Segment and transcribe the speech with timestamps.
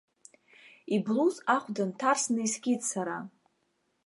[0.95, 3.17] Иблуз ахәда нҭарсны искит сара.